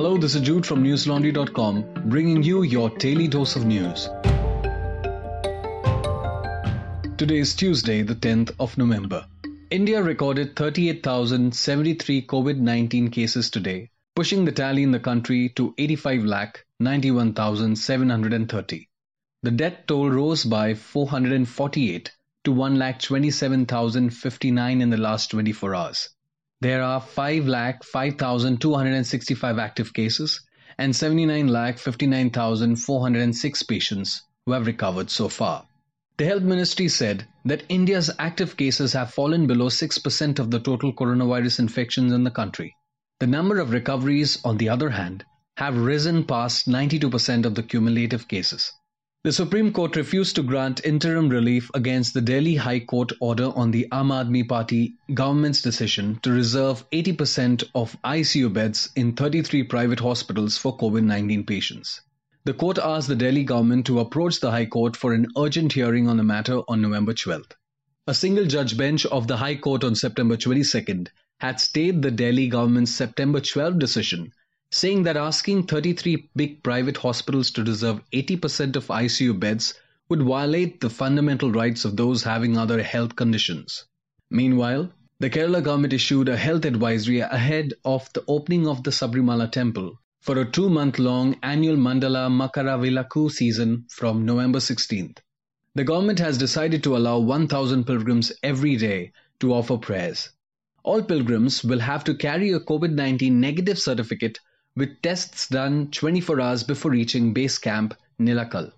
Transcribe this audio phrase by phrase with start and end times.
[0.00, 4.08] Hello, this is Jude from newslaundry.com, bringing you your daily dose of news.
[7.18, 9.26] Today is Tuesday, the 10th of November.
[9.70, 16.24] India recorded 38,073 COVID 19 cases today, pushing the tally in the country to 85
[16.24, 18.88] lakh 91,730.
[19.42, 22.10] The death toll rose by 448
[22.44, 26.08] to 1 lakh 27,059 in the last 24 hours.
[26.62, 30.42] There are 5 lakh 5,265 active cases
[30.76, 35.64] and 79 lakh 59,406 patients who have recovered so far.
[36.18, 40.92] The Health Ministry said that India's active cases have fallen below 6% of the total
[40.92, 42.76] coronavirus infections in the country.
[43.20, 45.24] The number of recoveries, on the other hand,
[45.56, 48.70] have risen past 92% of the cumulative cases.
[49.22, 53.70] The Supreme Court refused to grant interim relief against the Delhi High Court order on
[53.70, 60.00] the Aam Aadmi Party government's decision to reserve 80% of ICU beds in 33 private
[60.00, 62.00] hospitals for COVID 19 patients.
[62.44, 66.08] The court asked the Delhi government to approach the High Court for an urgent hearing
[66.08, 67.52] on the matter on November 12th.
[68.06, 71.08] A single judge bench of the High Court on September 22nd
[71.40, 74.32] had stayed the Delhi government's September 12 decision
[74.72, 79.74] saying that asking 33 big private hospitals to reserve 80% of ICU beds
[80.08, 83.84] would violate the fundamental rights of those having other health conditions.
[84.30, 89.50] Meanwhile, the Kerala government issued a health advisory ahead of the opening of the Sabarimala
[89.50, 95.18] temple for a two month long annual Mandala Makaravilakku season from November 16th.
[95.74, 100.30] The government has decided to allow 1,000 pilgrims every day to offer prayers.
[100.84, 104.38] All pilgrims will have to carry a COVID 19 negative certificate
[104.76, 108.72] with tests done 24 hours before reaching base camp Nilakal.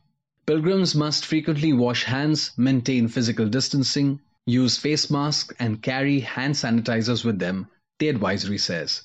[0.47, 7.25] Pilgrims must frequently wash hands, maintain physical distancing, use face masks, and carry hand sanitizers
[7.25, 7.67] with them,
[7.99, 9.03] the advisory says.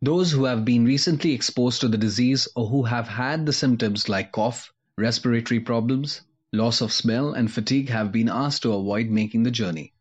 [0.00, 4.08] Those who have been recently exposed to the disease or who have had the symptoms
[4.08, 6.22] like cough, respiratory problems,
[6.54, 9.92] loss of smell, and fatigue have been asked to avoid making the journey.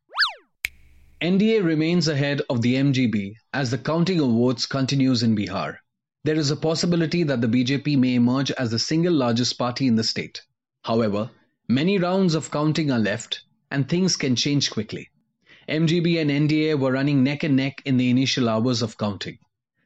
[1.22, 5.80] NDA remains ahead of the MGB as the counting of votes continues in Bihar
[6.24, 9.96] there is a possibility that the BJP may emerge as the single largest party in
[9.96, 10.41] the state.
[10.84, 11.31] However,
[11.68, 15.09] many rounds of counting are left and things can change quickly.
[15.69, 19.38] MGB and NDA were running neck and neck in the initial hours of counting.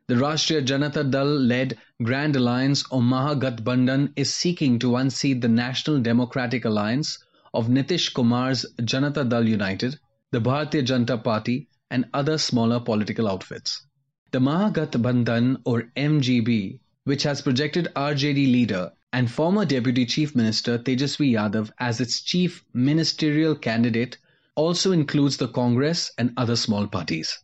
[0.07, 5.99] The Rashtriya Janata Dal led Grand Alliance or Mahagathbandhan is seeking to unseat the National
[5.99, 7.19] Democratic Alliance
[7.53, 9.99] of Nitish Kumar's Janata Dal United,
[10.31, 13.85] the Bharatiya Janata Party, and other smaller political outfits.
[14.33, 21.33] The Mahagathbandhan or MGB, which has projected RJD leader and former Deputy Chief Minister Tejaswi
[21.33, 24.17] Yadav as its chief ministerial candidate,
[24.55, 27.37] also includes the Congress and other small parties.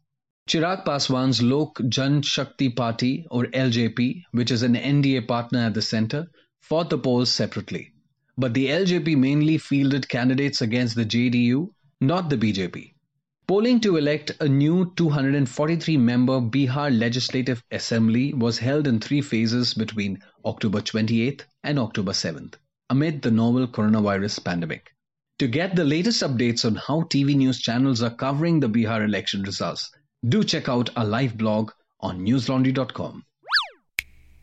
[0.48, 5.84] Chirag Paswan's Lok Jan Shakti Party or LJP, which is an NDA partner at the
[5.84, 6.26] center,
[6.60, 7.94] fought the polls separately.
[8.36, 11.70] But the LJP mainly fielded candidates against the JDU,
[12.02, 12.94] not the BJP.
[13.50, 19.74] Polling to elect a new 243 member Bihar Legislative Assembly was held in three phases
[19.74, 22.54] between October 28th and October 7th,
[22.92, 24.94] amid the novel coronavirus pandemic.
[25.40, 29.42] To get the latest updates on how TV news channels are covering the Bihar election
[29.42, 29.90] results,
[30.24, 31.72] do check out our live blog
[32.02, 33.26] on newslaundry.com.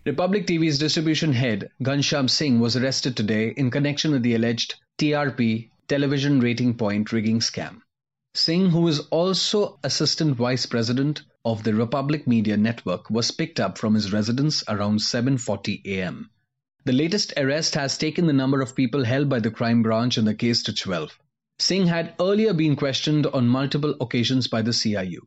[0.04, 5.70] Republic TV's distribution head Ghanshyam Singh was arrested today in connection with the alleged TRP
[5.86, 7.82] television rating point rigging scam.
[8.38, 13.78] Singh, who is also Assistant Vice President of the Republic Media Network, was picked up
[13.78, 16.28] from his residence around 7:40 a.m.
[16.84, 20.26] The latest arrest has taken the number of people held by the crime branch in
[20.26, 21.18] the case to 12.
[21.58, 25.20] Singh had earlier been questioned on multiple occasions by the CIU.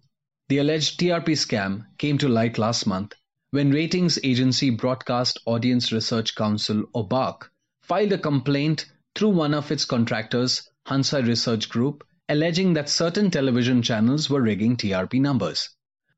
[0.49, 3.13] The alleged TRP scam came to light last month
[3.49, 9.71] when ratings agency Broadcast Audience Research Council or BARC filed a complaint through one of
[9.71, 15.69] its contractors, Hansa Research Group, alleging that certain television channels were rigging TRP numbers.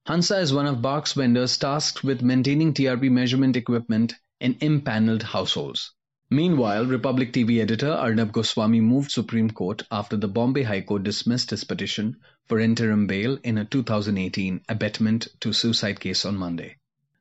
[0.06, 5.94] Hansa is one of BARC's vendors tasked with maintaining TRP measurement equipment in impaneled households.
[6.30, 11.50] Meanwhile, Republic TV editor Arnab Goswami moved Supreme Court after the Bombay High Court dismissed
[11.50, 12.18] his petition
[12.48, 16.76] for interim bail in a 2018 abetment to suicide case on Monday.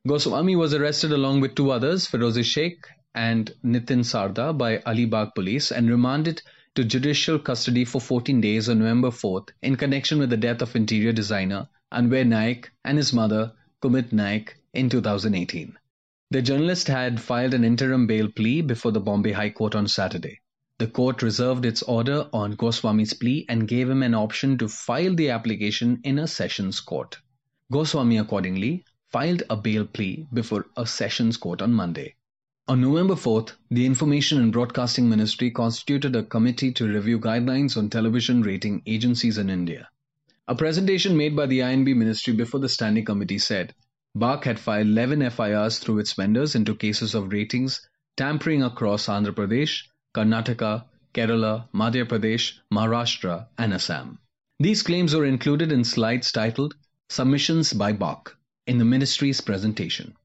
[0.07, 5.71] Goswami was arrested along with two others, Feroze Sheikh and Nitin Sarda by Alibag police
[5.71, 6.41] and remanded
[6.75, 10.75] to judicial custody for 14 days on November 4th in connection with the death of
[10.75, 13.51] interior designer Anvay Naik and his mother
[13.81, 15.77] Kumud Naik in 2018.
[16.29, 20.39] The journalist had filed an interim bail plea before the Bombay High Court on Saturday.
[20.77, 25.13] The court reserved its order on Goswami's plea and gave him an option to file
[25.13, 27.17] the application in a sessions court.
[27.69, 32.15] Goswami accordingly filed a bail plea before a sessions court on Monday.
[32.67, 37.89] On November 4th, the Information and Broadcasting Ministry constituted a committee to review guidelines on
[37.89, 39.89] television rating agencies in India.
[40.47, 43.73] A presentation made by the I&B ministry before the standing committee said
[44.15, 47.81] BARC had filed 11 FIRs through its vendors into cases of ratings
[48.15, 50.85] tampering across Andhra Pradesh, Karnataka,
[51.15, 54.19] Kerala, Madhya Pradesh, Maharashtra, and Assam.
[54.59, 56.75] These claims were included in slides titled
[57.09, 58.37] Submissions by BARC
[58.67, 60.15] in the ministry's presentation.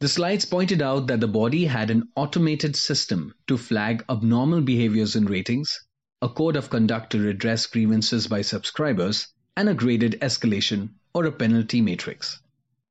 [0.00, 5.16] The slides pointed out that the body had an automated system to flag abnormal behaviors
[5.16, 5.80] in ratings,
[6.20, 11.32] a code of conduct to redress grievances by subscribers, and a graded escalation or a
[11.32, 12.40] penalty matrix.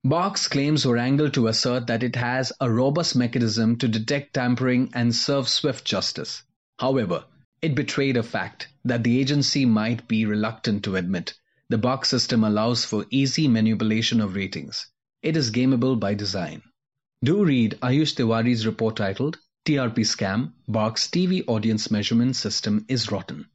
[0.05, 4.89] BARC's claims were angled to assert that it has a robust mechanism to detect tampering
[4.93, 6.43] and serve swift justice.
[6.79, 7.25] However,
[7.61, 11.33] it betrayed a fact that the agency might be reluctant to admit.
[11.69, 14.87] The BARC system allows for easy manipulation of ratings.
[15.21, 16.63] It is gameable by design.
[17.23, 23.45] Do read Ayush Tiwari's report titled TRP Scam BARC's TV Audience Measurement System is Rotten.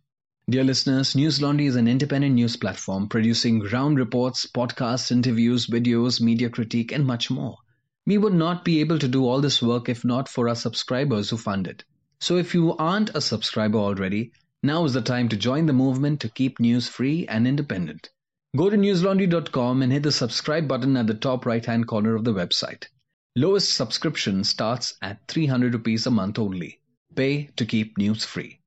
[0.48, 6.18] Dear listeners, News Laundry is an independent news platform producing ground reports, podcasts, interviews, videos,
[6.18, 7.58] media critique, and much more.
[8.06, 11.28] We would not be able to do all this work if not for our subscribers
[11.28, 11.84] who fund it.
[12.20, 14.32] So if you aren't a subscriber already,
[14.62, 18.08] now is the time to join the movement to keep news free and independent.
[18.56, 22.24] Go to newslaundry.com and hit the subscribe button at the top right hand corner of
[22.24, 22.84] the website.
[23.36, 26.80] Lowest subscription starts at 300 rupees a month only.
[27.14, 28.58] Pay to keep news free.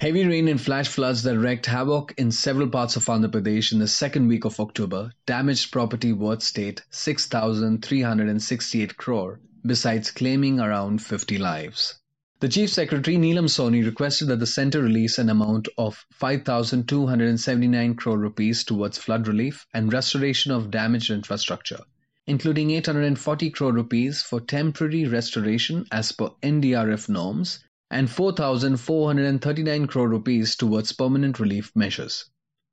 [0.00, 3.78] Heavy rain and flash floods that wreaked havoc in several parts of Andhra Pradesh in
[3.78, 11.38] the second week of October damaged property worth state 6,368 crore, besides claiming around 50
[11.38, 11.98] lives.
[12.40, 18.18] The Chief Secretary Neelam Sawhney requested that the centre release an amount of 5,279 crore
[18.18, 21.80] rupees towards flood relief and restoration of damaged infrastructure
[22.26, 27.58] including 840 crore rupees for temporary restoration as per NDRF norms
[27.90, 32.26] and 4,439 crore rupees towards permanent relief measures.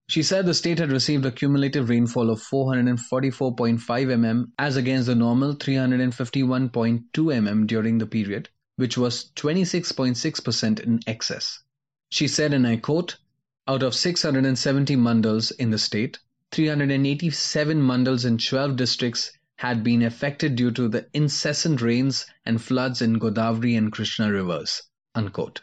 [0.08, 5.16] She said the state had received a cumulative rainfall of 444.5 mm as against the
[5.16, 11.60] normal 351.2 mm during the period, which was 26.6% in excess.
[12.10, 13.18] She said, and I quote,
[13.68, 16.18] out of 670 mandals in the state,
[16.52, 23.02] 387 mandals in 12 districts had been affected due to the incessant rains and floods
[23.02, 24.84] in Godavari and Krishna rivers.
[25.14, 25.60] Unquote.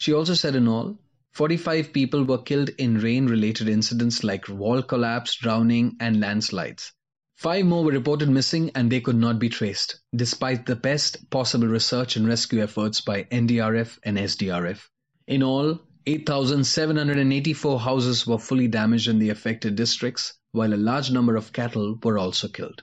[0.00, 0.98] She also said in all,
[1.34, 6.92] 45 people were killed in rain related incidents like wall collapse, drowning, and landslides.
[7.36, 11.68] Five more were reported missing and they could not be traced, despite the best possible
[11.68, 14.80] research and rescue efforts by NDRF and SDRF.
[15.28, 21.36] In all, 8,784 houses were fully damaged in the affected districts, while a large number
[21.36, 22.82] of cattle were also killed.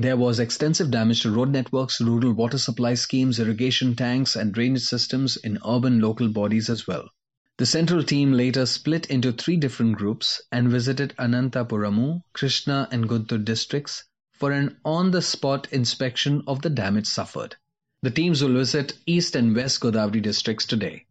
[0.00, 4.84] There was extensive damage to road networks, rural water supply schemes, irrigation tanks, and drainage
[4.84, 7.08] systems in urban local bodies as well.
[7.56, 13.44] The central team later split into three different groups and visited Anantapuramu, Krishna, and Guntur
[13.44, 17.56] districts for an on the spot inspection of the damage suffered.
[18.02, 21.06] The teams will visit East and West Godavari districts today.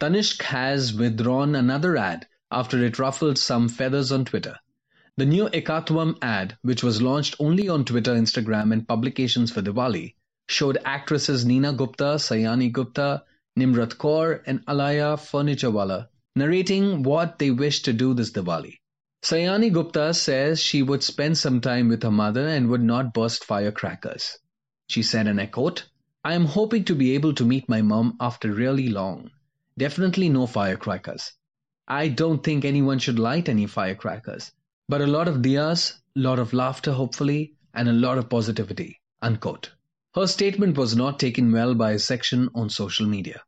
[0.00, 4.58] Tanishq has withdrawn another ad after it ruffled some feathers on Twitter.
[5.18, 10.14] The new Ekatvam ad, which was launched only on Twitter, Instagram, and publications for Diwali,
[10.48, 13.24] showed actresses Nina Gupta, Sayani Gupta,
[13.58, 18.78] Nimrat Kaur, and Alaya Furniturewala narrating what they wish to do this Diwali.
[19.22, 23.44] Sayani Gupta says she would spend some time with her mother and would not burst
[23.44, 24.38] firecrackers.
[24.88, 25.84] She said, and I quote,
[26.24, 29.30] I am hoping to be able to meet my mom after really long.
[29.76, 31.32] Definitely no firecrackers.
[31.86, 34.52] I don't think anyone should light any firecrackers.
[34.92, 39.00] But a lot of diyas, lot of laughter hopefully, and a lot of positivity.
[39.22, 39.70] Unquote.
[40.14, 43.40] Her statement was not taken well by a section on social media.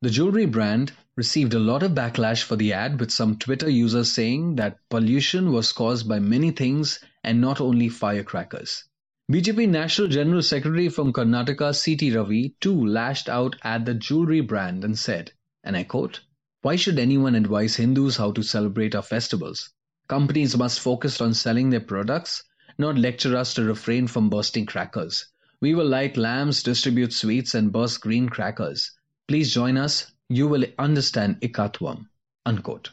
[0.00, 4.10] The jewelry brand received a lot of backlash for the ad with some Twitter users
[4.10, 8.84] saying that pollution was caused by many things and not only firecrackers.
[9.30, 12.16] BJP National General Secretary from Karnataka C.T.
[12.16, 16.22] Ravi too lashed out at the jewelry brand and said, and I quote,
[16.62, 19.74] Why should anyone advise Hindus how to celebrate our festivals?
[20.08, 22.44] Companies must focus on selling their products,
[22.78, 25.26] not lecture us to refrain from bursting crackers.
[25.60, 28.92] We will light lamps, distribute sweets, and burst green crackers.
[29.26, 30.12] Please join us.
[30.28, 32.06] You will understand Ekatvam.
[32.44, 32.90] Unquote.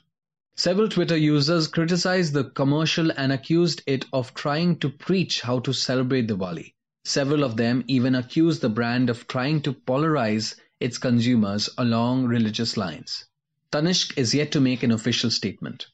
[0.56, 5.74] Several Twitter users criticized the commercial and accused it of trying to preach how to
[5.74, 6.74] celebrate Diwali.
[7.06, 12.78] Several of them even accused the brand of trying to polarize its consumers along religious
[12.78, 13.26] lines.
[13.72, 15.88] Tanishq is yet to make an official statement.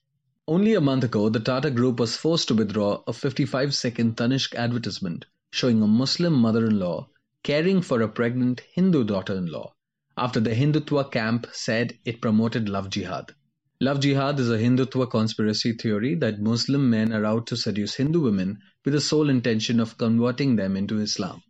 [0.50, 4.56] Only a month ago, the Tata Group was forced to withdraw a 55 second Tanishq
[4.56, 7.08] advertisement showing a Muslim mother in law
[7.44, 9.76] caring for a pregnant Hindu daughter in law
[10.18, 13.36] after the Hindutva camp said it promoted love jihad.
[13.80, 18.20] Love jihad is a Hindutva conspiracy theory that Muslim men are out to seduce Hindu
[18.20, 21.44] women with the sole intention of converting them into Islam.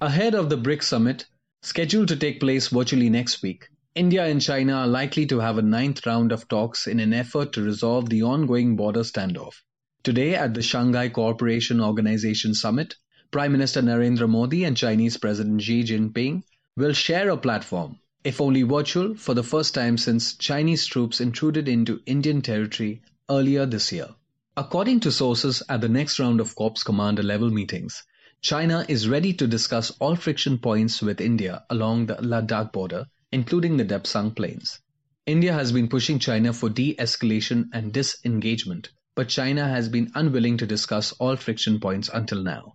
[0.00, 1.26] Ahead of the BRICS summit,
[1.62, 5.62] scheduled to take place virtually next week, India and China are likely to have a
[5.62, 9.60] ninth round of talks in an effort to resolve the ongoing border standoff.
[10.02, 12.94] Today, at the Shanghai Cooperation Organization Summit,
[13.30, 16.42] Prime Minister Narendra Modi and Chinese President Xi Jinping
[16.74, 21.68] will share a platform, if only virtual, for the first time since Chinese troops intruded
[21.68, 24.08] into Indian territory earlier this year.
[24.56, 28.02] According to sources at the next round of Corps commander level meetings,
[28.40, 33.76] China is ready to discuss all friction points with India along the Ladakh border including
[33.76, 34.78] the Depsang Plains.
[35.26, 40.66] India has been pushing China for de-escalation and disengagement, but China has been unwilling to
[40.66, 42.74] discuss all friction points until now.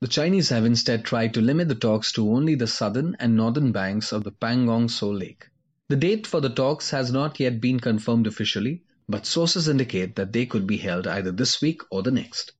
[0.00, 3.70] The Chinese have instead tried to limit the talks to only the southern and northern
[3.70, 5.46] banks of the Pangong Tso Lake.
[5.88, 10.32] The date for the talks has not yet been confirmed officially, but sources indicate that
[10.32, 12.52] they could be held either this week or the next.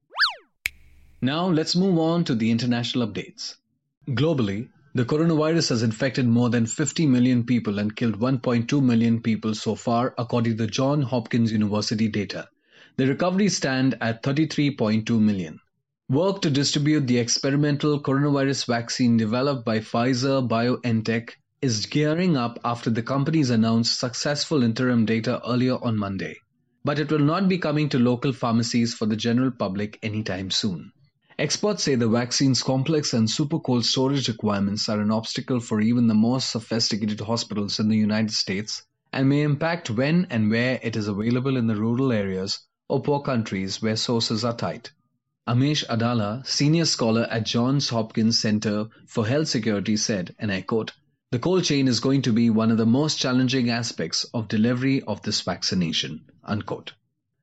[1.20, 3.54] Now let's move on to the international updates.
[4.06, 9.54] Globally, the coronavirus has infected more than 50 million people and killed 1.2 million people
[9.54, 12.46] so far, according to the Johns Hopkins University data.
[12.99, 15.58] The recoveries stand at 33.2 million.
[16.11, 21.30] Work to distribute the experimental coronavirus vaccine developed by Pfizer BioNTech
[21.62, 26.37] is gearing up after the companies announced successful interim data earlier on Monday.
[26.84, 30.92] But it will not be coming to local pharmacies for the general public anytime soon.
[31.42, 36.06] Experts say the vaccine's complex and super cold storage requirements are an obstacle for even
[36.06, 40.94] the most sophisticated hospitals in the United States and may impact when and where it
[40.94, 44.92] is available in the rural areas or poor countries where sources are tight.
[45.49, 50.92] Amesh Adalja, senior scholar at Johns Hopkins Center for Health Security said, and I quote,
[51.32, 55.02] the cold chain is going to be one of the most challenging aspects of delivery
[55.02, 56.92] of this vaccination, unquote.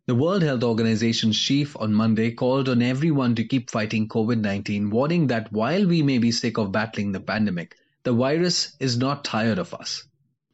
[0.10, 4.90] The World Health Organization's chief on Monday called on everyone to keep fighting COVID 19,
[4.90, 9.24] warning that while we may be sick of battling the pandemic, the virus is not
[9.24, 10.06] tired of us.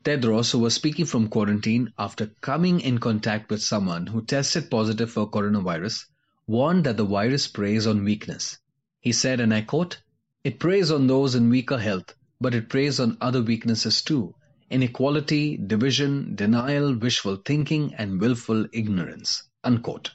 [0.03, 5.09] Tedros, who was speaking from quarantine after coming in contact with someone who tested positive
[5.09, 6.03] for coronavirus,
[6.47, 8.57] warned that the virus preys on weakness.
[8.99, 10.01] He said, and I quote,
[10.43, 14.35] It preys on those in weaker health, but it preys on other weaknesses too,
[14.69, 19.43] inequality, division, denial, wishful thinking, and willful ignorance.
[19.63, 20.11] Unquote.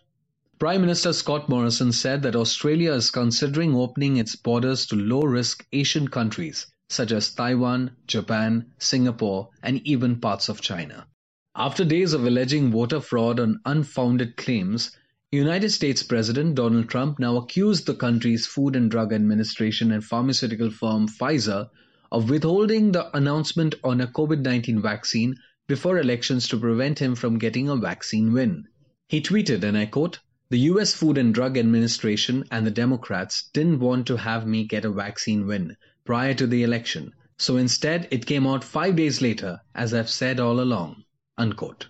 [0.58, 5.66] Prime Minister Scott Morrison said that Australia is considering opening its borders to low risk
[5.72, 11.06] Asian countries such as Taiwan, Japan, Singapore, and even parts of China.
[11.54, 14.90] After days of alleging voter fraud on unfounded claims,
[15.30, 20.70] United States President Donald Trump now accused the country's Food and Drug Administration and pharmaceutical
[20.70, 21.68] firm Pfizer
[22.12, 25.36] of withholding the announcement on a COVID 19 vaccine
[25.68, 28.66] before elections to prevent him from getting a vaccine win.
[29.08, 33.78] He tweeted, and I quote, The US Food and Drug Administration and the Democrats didn't
[33.78, 38.26] want to have me get a vaccine win prior to the election, so instead it
[38.26, 41.04] came out five days later, as I've said all along.
[41.38, 41.86] Unquote.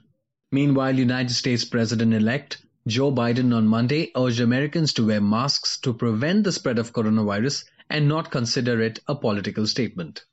[0.53, 5.95] Meanwhile, United States President elect Joe Biden on Monday urged Americans to wear masks to
[5.95, 10.25] prevent the spread of coronavirus and not consider it a political statement.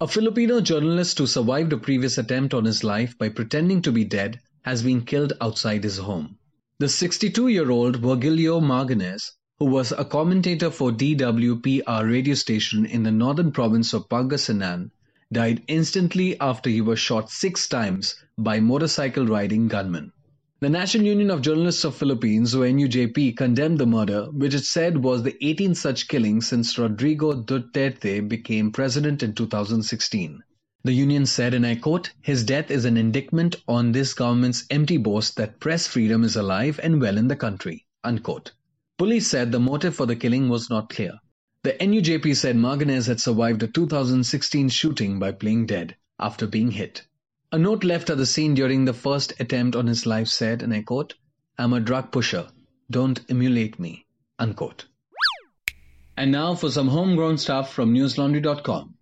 [0.00, 4.04] A Filipino journalist who survived a previous attempt on his life by pretending to be
[4.04, 6.38] dead has been killed outside his home.
[6.78, 13.02] The 62 year old Virgilio Maganes, who was a commentator for DWPR radio station in
[13.02, 14.92] the northern province of Pangasinan,
[15.32, 20.12] died instantly after he was shot six times by motorcycle riding gunmen.
[20.60, 25.04] The National Union of Journalists of Philippines, or NUJP, condemned the murder, which it said
[25.04, 30.42] was the 18th such killing since Rodrigo Duterte became president in 2016.
[30.82, 34.96] The union said, and I quote, his death is an indictment on this government's empty
[34.96, 37.86] boast that press freedom is alive and well in the country.
[38.02, 38.50] Unquote.
[38.96, 41.20] Police said the motive for the killing was not clear.
[41.62, 47.06] The NUJP said Maganes had survived a 2016 shooting by playing dead after being hit.
[47.50, 50.74] A note left at the scene during the first attempt on his life said, and
[50.74, 51.14] I quote,
[51.56, 52.48] I'm a drug pusher.
[52.90, 54.04] Don't emulate me.
[54.38, 54.84] Unquote.
[56.14, 58.96] And now for some homegrown stuff from newslaundry.com.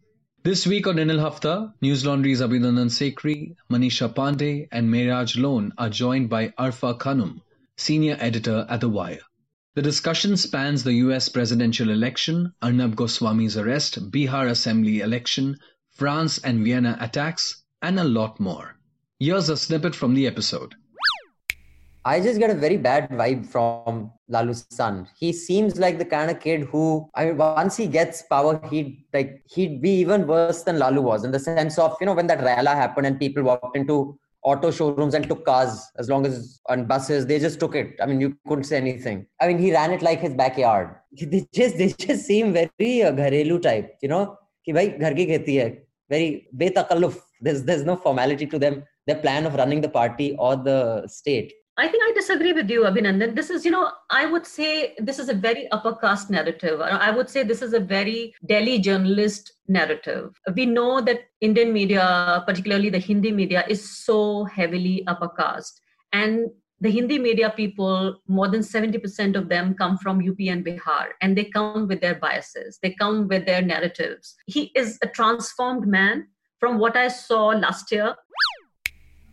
[0.45, 5.91] This week on NL Hafta, News Laundry's Abhinandan Sekhri, Manisha Pandey, and Mehraj Lone are
[5.91, 7.41] joined by Arfa Khanum,
[7.77, 9.23] senior editor at The Wire.
[9.75, 15.59] The discussion spans the US presidential election, Arnab Goswami's arrest, Bihar assembly election,
[15.91, 18.76] France and Vienna attacks, and a lot more.
[19.20, 20.76] Here's a snippet from the episode.
[22.04, 25.08] I just get a very bad vibe from Lalu's son.
[25.20, 29.04] He seems like the kind of kid who, I mean, once he gets power, he'd
[29.14, 32.28] like he'd be even worse than Lalu was in the sense of you know when
[32.28, 36.60] that rally happened and people walked into auto showrooms and took cars as long as
[36.68, 39.72] on buses they just took it i mean you couldn't say anything i mean he
[39.72, 44.10] ran it like his backyard they just they just seem very uh, gharelu type you
[44.10, 44.24] know
[44.66, 45.70] कि भाई घर की खेती है
[46.14, 50.57] very बेतकल्लुफ there's there's no formality to them their plan of running the party or
[50.57, 53.37] the state I think I disagree with you, Abhinandan.
[53.37, 56.81] This is, you know, I would say this is a very upper caste narrative.
[56.81, 60.41] Uh, I would say this is a very Delhi journalist narrative.
[60.55, 65.83] We know that Indian media, particularly the Hindi media, is so heavily upper caste.
[66.15, 66.49] And
[66.81, 71.37] the Hindi media people, more than 70% of them come from UP and Bihar, and
[71.37, 74.35] they come with their biases, they come with their narratives.
[74.47, 76.29] He is a transformed man.
[76.61, 78.15] From what I saw last year,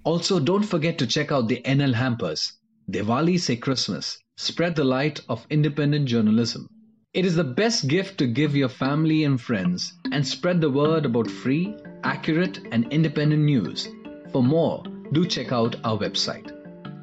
[0.06, 2.54] also, don't forget to check out the NL Hampers.
[2.92, 4.18] Diwali say Christmas.
[4.36, 6.68] Spread the light of independent journalism.
[7.14, 11.06] It is the best gift to give your family and friends and spread the word
[11.06, 13.88] about free, accurate, and independent news.
[14.32, 16.52] For more, do check out our website.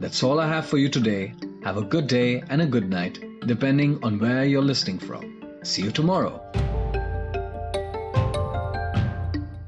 [0.00, 1.33] That's all I have for you today.
[1.62, 5.61] Have a good day and a good night, depending on where you're listening from.
[5.62, 6.70] See you tomorrow.